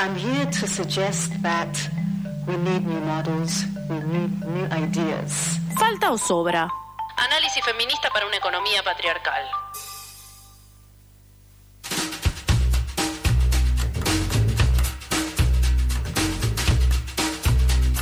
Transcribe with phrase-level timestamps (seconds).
[0.00, 1.76] I'm here to suggest that
[2.48, 5.60] we need new models, we need new ideas.
[5.78, 6.70] ¿Falta o sobra?
[7.18, 9.42] Análisis feminista para una economía patriarcal.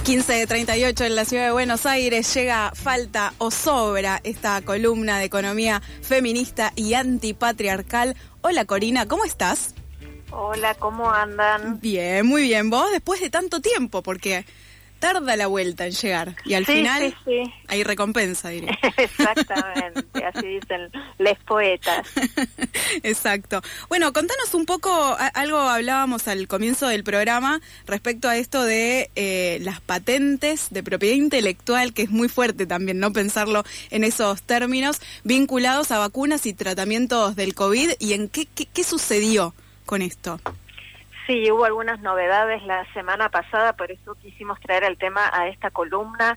[0.05, 5.19] ...15 de 38 en la ciudad de Buenos Aires llega Falta o Sobra esta columna
[5.19, 8.17] de economía feminista y antipatriarcal.
[8.41, 9.75] Hola Corina, ¿cómo estás?
[10.31, 11.81] Hola, ¿cómo andan?
[11.81, 12.71] Bien, muy bien.
[12.71, 14.03] ¿Vos después de tanto tiempo?
[14.03, 14.45] Porque
[14.99, 17.15] tarda la vuelta en llegar y al final
[17.69, 18.77] hay recompensa, diría.
[18.97, 22.07] Exactamente, así dicen les poetas.
[23.03, 23.63] Exacto.
[23.89, 29.59] Bueno, contanos un poco, algo hablábamos al comienzo del programa respecto a esto de eh,
[29.63, 33.13] las patentes de propiedad intelectual, que es muy fuerte también, ¿no?
[33.13, 38.67] Pensarlo en esos términos, vinculados a vacunas y tratamientos del COVID y en qué, qué,
[38.67, 39.55] qué sucedió
[39.89, 40.39] con esto.
[41.27, 45.71] Sí, hubo algunas novedades la semana pasada, por eso quisimos traer el tema a esta
[45.71, 46.37] columna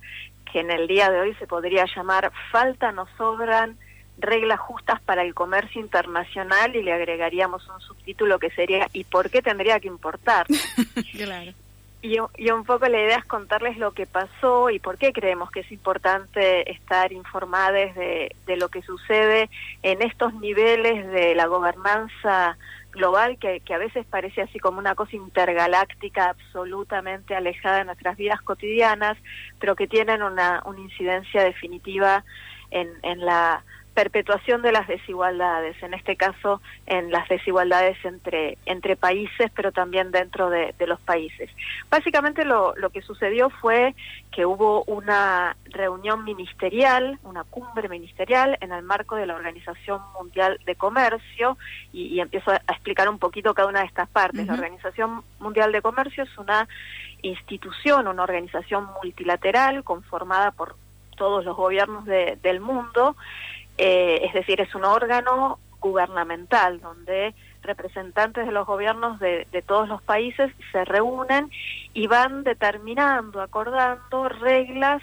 [0.50, 3.78] que en el día de hoy se podría llamar Falta no sobran
[4.18, 9.30] reglas justas para el comercio internacional y le agregaríamos un subtítulo que sería ¿y por
[9.30, 10.48] qué tendría que importar?
[11.12, 11.52] claro.
[12.02, 15.52] Y, y, un poco la idea es contarles lo que pasó y por qué creemos
[15.52, 19.50] que es importante estar informados de, de lo que sucede
[19.84, 22.58] en estos niveles de la gobernanza
[22.92, 28.42] global que, a veces parece así como una cosa intergaláctica absolutamente alejada de nuestras vidas
[28.42, 29.18] cotidianas,
[29.60, 32.24] pero que tienen una, una incidencia definitiva
[32.70, 38.96] en, en la perpetuación de las desigualdades, en este caso en las desigualdades entre, entre
[38.96, 41.50] países, pero también dentro de, los países.
[41.90, 43.94] Básicamente lo, lo, que sucedió fue
[44.32, 50.60] que hubo una reunión ministerial, una cumbre ministerial en el marco de la Organización Mundial
[50.66, 51.58] de Comercio,
[51.94, 54.48] y, empiezo a, explicar un poquito cada una de estas partes.
[54.48, 56.68] La Organización Mundial de Comercio es una
[57.22, 60.76] institución, una organización multilateral conformada por
[61.18, 63.16] todos los gobiernos del mundo,
[63.84, 67.34] eh, es decir, es un órgano gubernamental donde
[67.64, 71.50] representantes de los gobiernos de, todos los países se reúnen
[71.96, 75.02] y van determinando, acordando reglas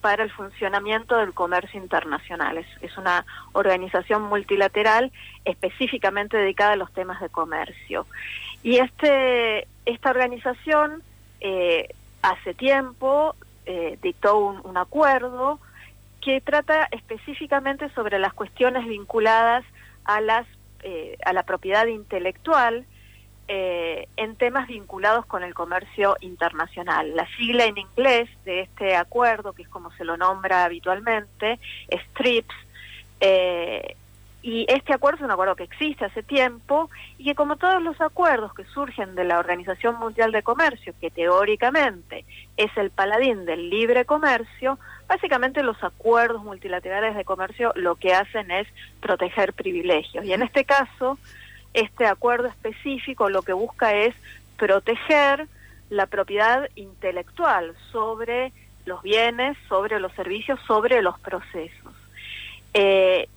[0.00, 2.58] para el funcionamiento del comercio internacional.
[2.58, 5.10] Es, una organización multilateral
[5.44, 8.06] específicamente dedicada a los temas de comercio.
[8.62, 11.02] Y este, esta organización
[11.40, 11.88] eh,
[12.22, 13.34] hace tiempo
[13.66, 15.58] eh, dictó un acuerdo
[16.22, 19.64] que trata específicamente sobre las cuestiones vinculadas
[20.04, 20.46] a las
[20.84, 22.84] eh, a la propiedad intelectual
[23.46, 27.14] eh, en temas vinculados con el comercio internacional.
[27.14, 32.00] La sigla en inglés de este acuerdo, que es como se lo nombra habitualmente, es
[32.14, 32.54] TRIPS,
[33.20, 33.94] eh,
[34.42, 38.00] y este acuerdo es un acuerdo que existe hace tiempo y que como todos los
[38.00, 42.24] acuerdos que surgen de la Organización Mundial de Comercio, que teóricamente
[42.56, 44.80] es el paladín del libre comercio,
[45.12, 48.66] básicamente los acuerdos multilaterales de comercio lo que hacen es
[49.00, 50.24] proteger privilegios.
[50.24, 51.18] Y en este caso,
[51.74, 54.14] este acuerdo específico lo que busca es
[54.56, 55.48] proteger
[55.90, 58.52] la propiedad intelectual sobre
[58.86, 61.92] los bienes, sobre los servicios, sobre los procesos.
[62.72, 63.28] Eh,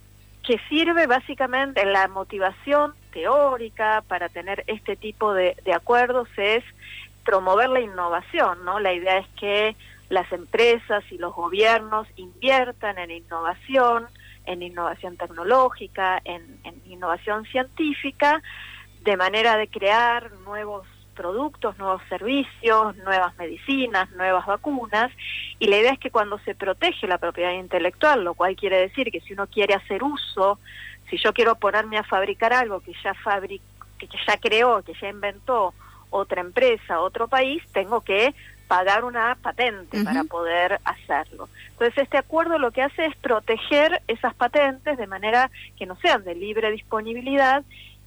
[0.44, 6.64] que sirve básicamente en la motivación teórica para tener este tipo de, acuerdos es
[7.26, 8.80] promover la innovación, ¿no?
[8.80, 9.76] La idea es que
[10.10, 14.08] las empresas y los gobiernos inviertan en innovación,
[14.46, 18.42] en innovación tecnológica, en, innovación científica,
[19.02, 25.12] de manera de crear nuevos productos, nuevos servicios, nuevas medicinas, nuevas vacunas,
[25.60, 29.10] y la idea es que cuando se protege la propiedad intelectual, lo cual quiere decir
[29.12, 30.60] que si uno quiere hacer uso,
[31.10, 33.14] si yo quiero ponerme a fabricar algo que ya
[33.98, 35.74] que ya creó, que ya inventó
[36.10, 38.36] otra empresa, otro país, tengo que
[38.68, 41.50] pagar una patente para poder hacerlo.
[41.72, 46.24] Entonces este acuerdo lo que hace es proteger esas patentes de manera que no sean
[46.24, 47.64] de libre disponibilidad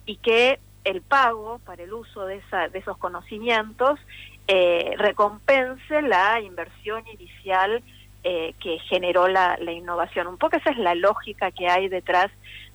[0.06, 4.00] y que el pago para el uso de, esa, de esos conocimientos
[4.46, 7.82] eh, recompense la inversión inicial
[8.24, 10.26] eh, que generó la, innovación.
[10.26, 12.30] Un poco esa es la lógica que hay detrás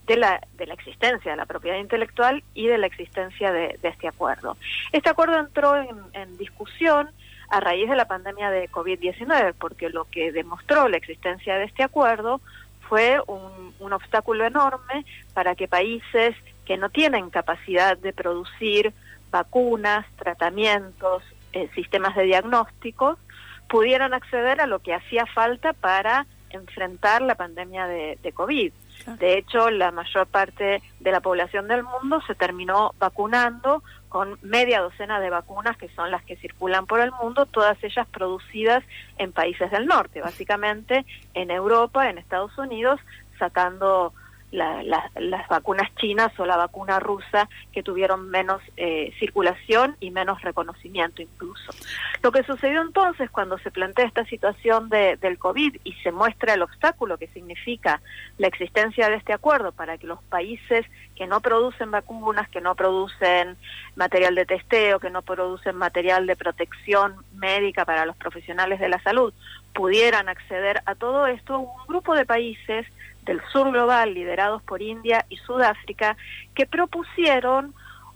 [0.08, 4.08] de la, de la existencia de la propiedad intelectual y de la existencia de, este
[4.08, 4.56] acuerdo.
[4.92, 7.10] Este acuerdo entró en, discusión
[7.50, 11.84] a raíz de la pandemia de COVID-19, porque lo que demostró la existencia de este
[11.84, 12.42] acuerdo
[12.88, 16.36] fue un, obstáculo enorme para que países
[16.66, 18.94] que no tienen capacidad de producir
[19.30, 23.19] vacunas, tratamientos, eh, sistemas de diagnóstico,
[23.68, 28.72] pudieran acceder a lo que hacía falta para enfrentar la pandemia de, COVID.
[29.19, 34.81] De hecho, la mayor parte de la población del mundo se terminó vacunando con media
[34.81, 38.84] docena de vacunas que son las que circulan por el mundo, todas ellas producidas
[39.18, 43.00] en países del norte, básicamente en Europa, en Estados Unidos,
[43.40, 44.13] sacando
[44.54, 51.22] las vacunas chinas o la vacuna rusa que tuvieron menos eh, circulación y menos reconocimiento
[51.22, 51.74] incluso.
[52.22, 56.54] Lo que sucedió entonces cuando se plantea esta situación de, del COVID y se muestra
[56.54, 58.02] el obstáculo que significa
[58.38, 60.86] la existencia de este acuerdo para que los países
[61.16, 63.58] que no producen vacunas, que no producen
[63.96, 69.02] material de testeo, que no producen material de protección médica para los profesionales de la
[69.02, 69.34] salud,
[69.74, 72.86] pudieran acceder a todo esto, un grupo de países
[73.25, 76.18] del sur global, liderados por India y Sudáfrica,
[76.56, 77.74] que propusieron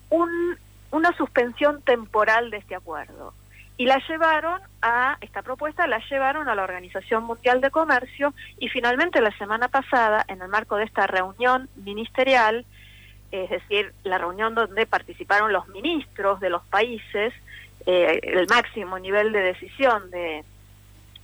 [0.10, 0.58] un,
[0.92, 3.34] una suspensión temporal de este acuerdo.
[3.78, 8.70] Y la llevaron a, esta propuesta la llevaron a la Organización Mundial de Comercio y
[8.70, 12.66] finalmente la semana pasada, en el marco de esta reunión ministerial,
[13.32, 17.34] es decir, la reunión donde participaron los ministros de los países,
[17.86, 20.44] eh, el máximo nivel de decisión de,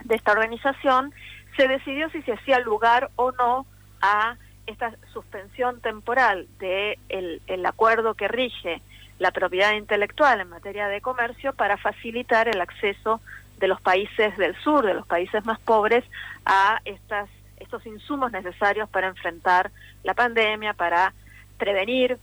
[0.04, 1.12] de esta organización,
[1.58, 3.66] se decidió si se hacía lugar o no
[4.04, 4.36] a
[4.68, 8.82] esta suspensión temporal del de el acuerdo que rige
[9.18, 13.22] la propiedad intelectual en materia de comercio para facilitar el acceso
[13.60, 16.04] de los países del sur, de los países más pobres,
[16.46, 19.72] a estas, estos insumos necesarios para enfrentar
[20.04, 21.14] la pandemia, para
[21.58, 22.18] prevenir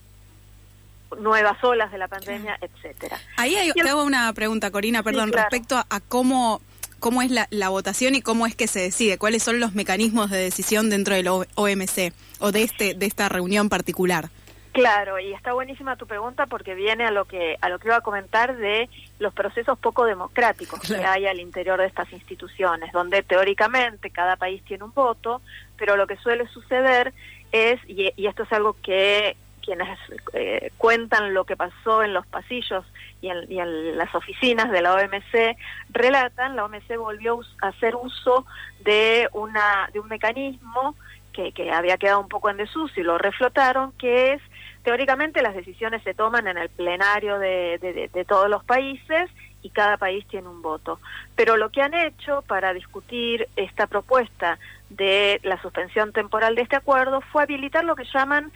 [1.19, 3.19] nuevas olas de la pandemia, etcétera.
[3.39, 6.61] Ahí hay, te hago una pregunta, Corina, perdón, respecto a cómo
[7.01, 10.39] cómo es la, votación y cómo es que se decide, cuáles son los mecanismos de
[10.39, 14.31] decisión dentro del OMC o de este de esta reunión particular.
[14.73, 17.97] Claro, y está buenísima tu pregunta porque viene a lo que a lo que iba
[17.97, 18.89] a comentar de
[19.19, 24.63] los procesos poco democráticos que hay al interior de estas instituciones, donde teóricamente cada país
[24.65, 25.43] tiene un voto,
[25.77, 27.13] pero lo que suele suceder
[27.51, 29.37] es y, y esto es algo que
[29.71, 29.99] quienes
[30.33, 32.85] eh, cuentan lo que pasó en los pasillos
[33.23, 35.57] y en, las oficinas de la OMC
[35.91, 38.47] relatan, la OMC volvió a hacer uso
[38.81, 40.97] de, una, de un mecanismo
[41.33, 44.43] que, que había quedado un poco en desuso y lo reflotaron, que es,
[44.83, 49.31] teóricamente las decisiones se toman en el plenario de, todos los países
[49.63, 50.99] y cada país tiene un voto.
[51.37, 54.59] Pero lo que han hecho para discutir esta propuesta
[54.89, 58.51] de la suspensión temporal de este acuerdo fue habilitar lo que llaman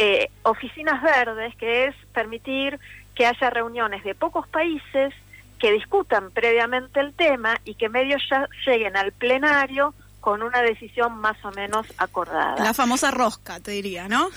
[0.00, 2.78] eh, oficinas verdes, que es permitir
[3.16, 5.12] que haya reuniones de pocos países
[5.58, 11.18] que discutan previamente el tema y que medios ya lleguen al plenario con una decisión
[11.18, 12.62] más o menos acordada.
[12.62, 14.28] La famosa rosca, te diría, ¿no?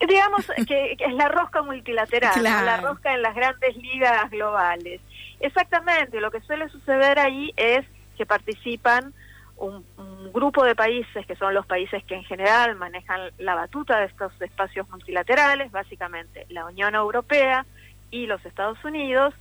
[0.00, 5.02] Digamos que, es la rosca multilateral, la rosca en las grandes ligas globales.
[5.40, 7.84] Exactamente, lo que suele suceder ahí es
[8.16, 9.12] que participan
[9.56, 9.84] un,
[10.32, 14.32] grupo de países, que son los países que en general manejan la batuta de estos
[14.40, 17.66] espacios multilaterales, básicamente la Unión Europea
[18.10, 19.34] y los Estados Unidos,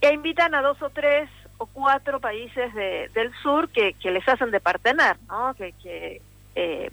[0.00, 1.28] e invitan a dos o tres
[1.58, 5.54] o cuatro países del sur que, les hacen de partener, ¿no?
[5.54, 6.22] que,
[6.54, 6.90] eh,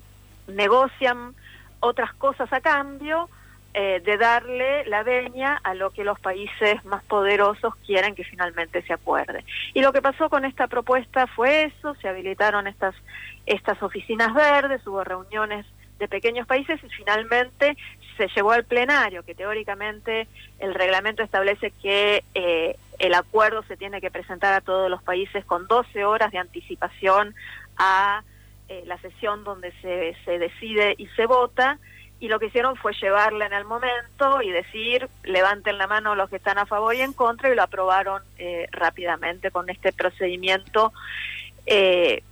[0.48, 1.36] negocian
[1.80, 3.30] otras cosas a cambio
[3.74, 8.82] eh, de darle la veña a lo que los países más poderosos quieren que finalmente
[8.82, 9.44] se acuerde.
[9.74, 12.96] Y lo que pasó con esta propuesta fue eso, se habilitaron estas,
[13.46, 15.66] estas oficinas verdes, hubo reuniones
[16.00, 17.78] de pequeños países y finalmente
[18.18, 20.28] se llevó al plenario, que teóricamente
[20.60, 25.46] el reglamento establece que eh, el acuerdo se tiene que presentar a todos los países
[25.46, 27.36] con 12 horas de anticipación
[27.78, 28.24] a
[28.70, 31.80] eh, la sesión donde se, se decide y se vota
[32.20, 36.30] y lo que hicieron fue llevarla en el momento y decir levanten la mano los
[36.30, 40.94] que están a favor y en contra y lo aprobaron eh, rápidamente con este procedimiento
[41.66, 42.24] eh,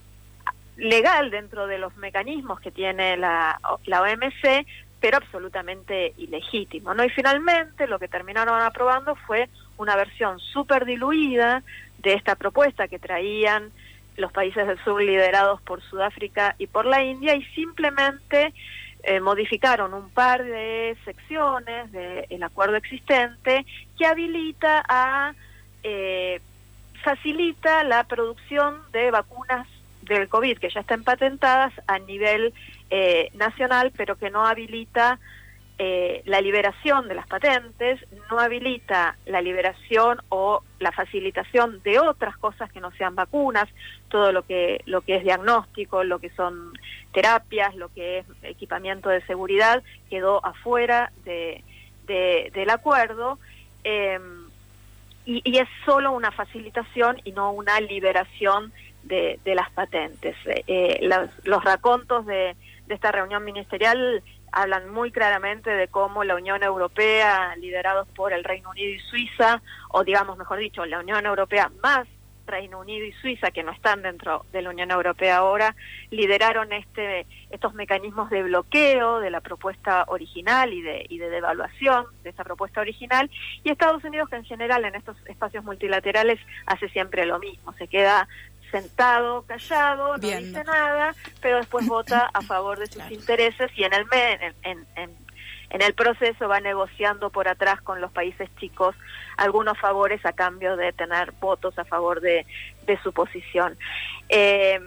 [0.77, 4.65] legal dentro de los mecanismos que tiene la, la OMC
[4.99, 11.61] pero absolutamente ilegítimo no y finalmente lo que terminaron aprobando fue una versión súper diluida
[11.99, 13.71] de esta propuesta que traían
[14.17, 18.53] los países del sur liderados por Sudáfrica y por la India y simplemente
[19.05, 23.65] eh, modificaron un par de secciones del acuerdo existente
[23.97, 25.33] que habilita a
[25.83, 26.41] eh,
[27.03, 29.67] facilita la producción de vacunas
[30.01, 32.53] del COVID que ya están patentadas a nivel
[32.89, 35.19] eh, nacional, pero que no habilita
[35.77, 37.99] eh, la liberación de las patentes
[38.31, 43.67] no habilita la liberación o la facilitación de otras cosas que no sean vacunas,
[44.07, 46.71] todo lo que lo que es diagnóstico, lo que son
[47.15, 51.63] terapias, lo que es equipamiento de seguridad quedó afuera de,
[52.05, 53.39] del acuerdo
[53.83, 54.45] em,
[55.25, 60.35] y, es solo una facilitación y no una liberación de, las patentes.
[60.45, 62.55] Eh, los, los racontos de
[62.87, 68.43] de esta reunión ministerial hablan muy claramente de cómo la Unión Europea, liderados por el
[68.43, 72.07] Reino Unido y Suiza, o digamos, mejor dicho, la Unión Europea más
[72.45, 75.75] Reino Unido y Suiza, que no están dentro de la Unión Europea ahora,
[76.09, 82.05] lideraron este, estos mecanismos de bloqueo de la propuesta original y de, y de devaluación
[82.23, 83.29] de esta propuesta original,
[83.63, 87.87] y Estados Unidos, que en general en estos espacios multilaterales hace siempre lo mismo, se
[87.87, 88.27] queda
[88.71, 93.93] sentado, callado, no dice nada, pero después vota a favor de sus intereses y en
[93.93, 95.24] el, en, en, en
[95.69, 98.95] el proceso va negociando por atrás con los países chicos
[99.37, 102.45] algunos favores a cambio de tener votos a favor de,
[103.03, 103.77] su posición.
[104.29, 104.79] Eh,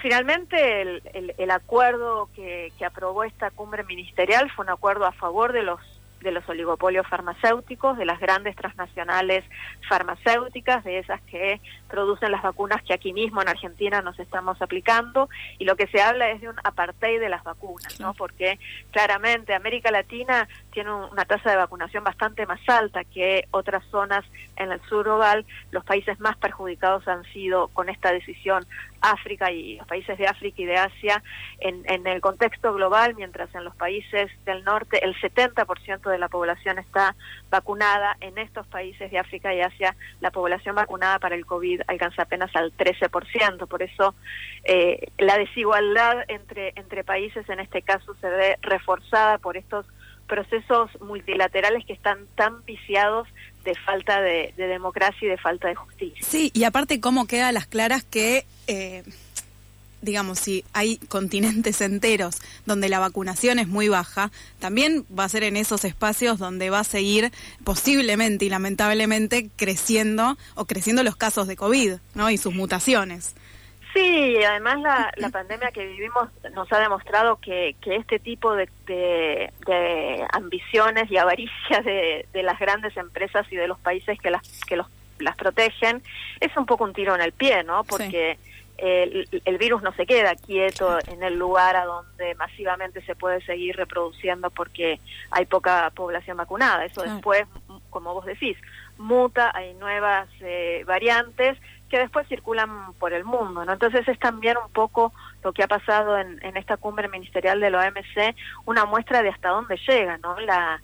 [0.00, 1.00] finalmente
[1.36, 5.80] el, acuerdo que aprobó esta cumbre ministerial fue un acuerdo a favor de los
[6.22, 9.44] de los oligopolios farmacéuticos, de las grandes transnacionales
[9.88, 15.28] farmacéuticas, de esas que producen las vacunas que aquí mismo en Argentina nos estamos aplicando,
[15.58, 18.14] y lo que se habla es de un apartheid de las vacunas, ¿no?
[18.14, 18.58] Porque
[18.90, 24.24] claramente América Latina tiene una tasa de vacunación bastante más alta que otras zonas
[24.56, 25.44] en el sur global.
[25.70, 28.66] Los países más perjudicados han sido con esta decisión
[29.02, 31.22] África y los países de África y de Asia
[31.60, 36.28] en, en el contexto global, mientras en los países del norte el 70% de la
[36.28, 37.14] población está
[37.50, 42.22] vacunada, en estos países de África y Asia la población vacunada para el COVID alcanza
[42.22, 43.66] apenas al 13%.
[43.66, 44.14] Por eso
[44.64, 49.86] eh, la desigualdad entre, entre países en este caso se ve reforzada por estos
[50.26, 53.28] procesos multilaterales que están tan viciados
[53.64, 56.26] de falta de, democracia y de falta de justicia.
[56.26, 59.04] Sí, y aparte cómo queda a las claras que, eh,
[60.00, 62.36] digamos, si hay continentes enteros
[62.66, 66.80] donde la vacunación es muy baja, también va a ser en esos espacios donde va
[66.80, 67.30] a seguir
[67.64, 72.30] posiblemente y lamentablemente creciendo o creciendo los casos de COVID, ¿no?
[72.30, 73.34] Y sus mutaciones.
[73.92, 78.68] Sí, además la, la pandemia que vivimos nos ha demostrado que, que este tipo de,
[78.86, 84.42] de, ambiciones y avaricias de, de, las grandes empresas y de los países que las
[84.62, 84.86] que los,
[85.18, 86.02] las protegen
[86.40, 87.84] es un poco un tiro en el pie, ¿no?
[87.84, 88.38] Porque
[88.78, 93.40] el, el, virus no se queda quieto en el lugar a donde masivamente se puede
[93.42, 96.84] seguir reproduciendo porque hay poca población vacunada.
[96.84, 97.44] Eso después,
[97.90, 98.56] como vos decís,
[98.98, 101.58] muta, hay nuevas eh, variantes
[101.92, 103.74] que después circulan por el mundo, ¿no?
[103.74, 105.12] Entonces es también un poco
[105.44, 108.34] lo que ha pasado en, en esta cumbre ministerial de la OMC,
[108.64, 110.40] una muestra de hasta dónde llega, ¿no?
[110.40, 110.80] La,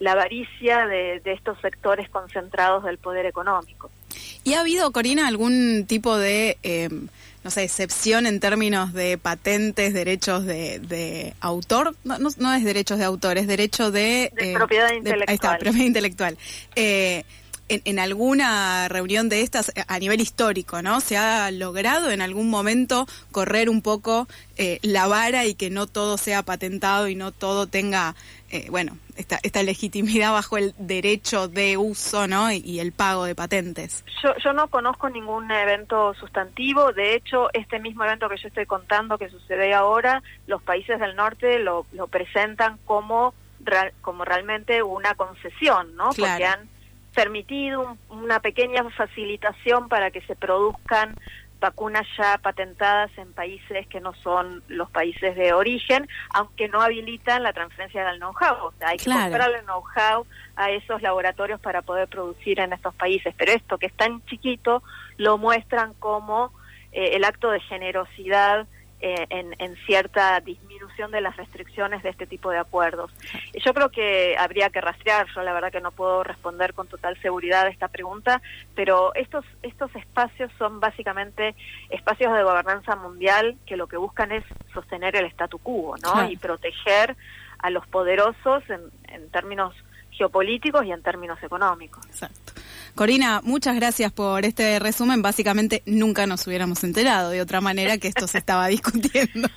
[0.00, 3.92] la avaricia de, de estos sectores concentrados del poder económico.
[4.42, 6.88] ¿Y ha habido, Corina, algún tipo de, eh,
[7.44, 11.94] no sé, excepción en términos de patentes, derechos de, de autor?
[12.02, 14.32] No, no, no, es derechos de autor, es derecho de...
[14.34, 15.28] de eh, propiedad intelectual.
[15.28, 16.36] Ahí está, propiedad intelectual.
[16.74, 17.24] Eh,
[17.70, 21.00] en, en, alguna reunión de estas a nivel histórico, ¿no?
[21.00, 25.86] ¿Se ha logrado en algún momento correr un poco eh, la vara y que no
[25.86, 28.14] todo sea patentado y no todo tenga,
[28.50, 32.50] eh, bueno, esta, esta legitimidad bajo el derecho de uso, ¿no?
[32.50, 34.04] Y, y, el pago de patentes.
[34.22, 36.92] Yo, yo no conozco ningún evento sustantivo.
[36.92, 41.14] De hecho, este mismo evento que yo estoy contando que sucede ahora, los países del
[41.14, 43.32] norte lo, lo presentan como,
[44.00, 46.10] como realmente una concesión, ¿no?
[46.10, 46.32] Claro.
[46.32, 46.79] Porque han
[47.14, 51.16] permitido un, una pequeña facilitación para que se produzcan
[51.60, 57.42] vacunas ya patentadas en países que no son los países de origen, aunque no habilitan
[57.42, 58.66] la transferencia del know-how.
[58.66, 59.20] O sea, hay claro.
[59.20, 60.26] que comprarle know-how
[60.56, 63.34] a esos laboratorios para poder producir en estos países.
[63.36, 64.82] Pero esto que es tan chiquito
[65.18, 66.52] lo muestran como
[66.92, 68.66] eh, el acto de generosidad
[69.02, 73.10] eh, en, en, cierta disminución de las restricciones de este tipo de acuerdos.
[73.64, 77.20] Yo creo que habría que rastrear, yo la verdad que no puedo responder con total
[77.22, 78.42] seguridad a esta pregunta,
[78.74, 81.54] pero estos, estos espacios son básicamente
[81.88, 86.30] espacios de gobernanza mundial que lo que buscan es sostener el statu quo ¿no?
[86.30, 87.16] Y proteger
[87.58, 89.74] a los poderosos en, en términos
[90.10, 92.04] geopolíticos y en términos económicos.
[92.06, 92.59] Exacto.
[92.94, 95.22] Corina, muchas gracias por este resumen.
[95.22, 99.48] Básicamente nunca nos hubiéramos enterado de otra manera que esto se estaba discutiendo.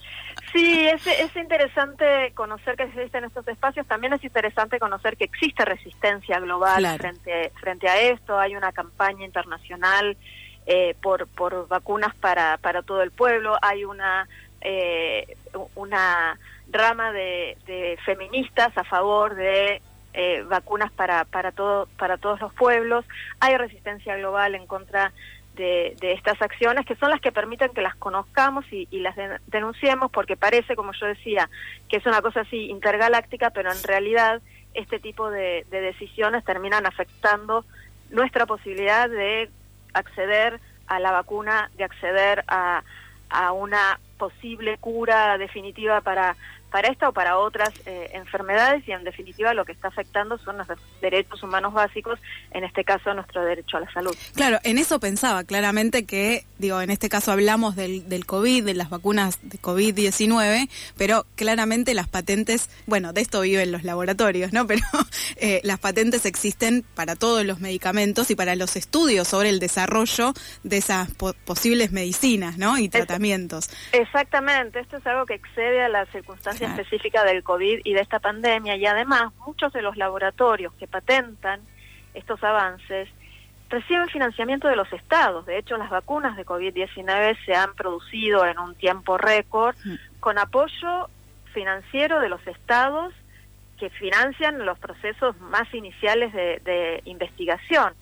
[0.53, 3.87] Sí, es, es interesante conocer que existen estos espacios.
[3.87, 6.99] También es interesante conocer que existe resistencia global claro.
[6.99, 8.37] frente, frente a esto.
[8.37, 10.15] Hay una campaña internacional
[10.67, 13.57] eh, por, por vacunas para, para todo el pueblo.
[13.63, 14.29] Hay una,
[14.61, 15.37] eh,
[15.73, 16.37] una
[16.69, 19.81] rama de, de feministas a favor de
[20.13, 23.05] eh, vacunas para para todo para todos los pueblos.
[23.39, 25.11] Hay resistencia global en contra
[25.55, 29.39] de, estas acciones que son las que permiten que las conozcamos y, y las de,
[29.47, 31.49] denunciemos porque parece como yo decía
[31.89, 34.41] que es una cosa así intergaláctica pero en realidad
[34.73, 37.65] este tipo de, de decisiones terminan afectando
[38.09, 39.49] nuestra posibilidad de
[39.93, 42.83] acceder a la vacuna de acceder a,
[43.29, 46.35] a una posible cura definitiva para
[46.73, 50.57] para esta o para otras eh, enfermedades y en definitiva lo que está afectando son
[50.57, 50.67] los
[51.01, 52.17] derechos humanos básicos,
[52.49, 54.15] en este caso nuestro derecho a la salud.
[54.33, 58.73] Claro, en eso pensaba claramente que, digo, en este caso hablamos del, del COVID, de
[58.73, 64.65] las vacunas de COVID-19, pero claramente las patentes, bueno, de esto viven los laboratorios, ¿no?
[64.65, 64.81] Pero
[65.35, 70.33] eh, las patentes existen para todos los medicamentos y para los estudios sobre el desarrollo
[70.63, 71.11] de esas
[71.45, 72.79] posibles medicinas, ¿no?
[72.79, 73.69] Y tratamientos.
[73.91, 78.19] exactamente, esto es algo que excede a las circunstancias específica del COVID y de esta
[78.19, 81.61] pandemia y además muchos de los laboratorios que patentan
[82.13, 83.09] estos avances
[83.69, 85.45] reciben financiamiento de los estados.
[85.45, 89.75] De hecho, las vacunas de COVID-19 se han producido en un tiempo récord
[90.19, 91.09] con apoyo
[91.53, 93.13] financiero de los estados
[93.79, 97.93] que financian los procesos más iniciales de, investigación.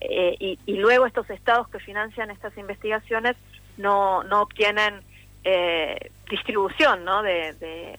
[0.00, 3.36] Eh, y, y, luego estos estados que financian estas investigaciones
[3.76, 5.02] no, no obtienen
[5.44, 7.22] eh, distribución ¿no?
[7.22, 7.54] de,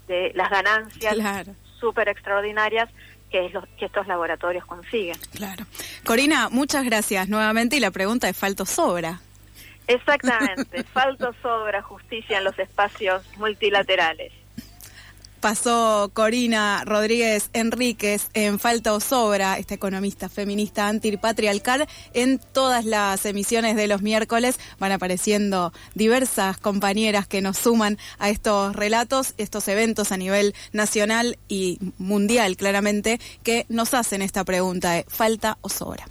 [0.08, 1.15] de, las ganancias
[1.79, 2.89] súper extraordinarias
[3.31, 5.17] que, es que estos laboratorios consiguen.
[5.34, 5.65] Claro.
[6.05, 9.22] Corina, muchas gracias nuevamente y la pregunta es ¿falto sobra?
[9.88, 14.34] Exactamente, falto sobra justicia en los espacios multilaterales
[15.39, 21.88] pasó Corina Rodríguez Enríquez en Falta o Sobra, esta economista feminista antipatriarcal.
[22.13, 28.29] En todas las emisiones de los miércoles van apareciendo diversas compañeras que nos suman a
[28.29, 34.91] estos relatos, estos eventos a nivel nacional y mundial, claramente, que nos hacen esta pregunta
[34.91, 36.05] de falta o sobra.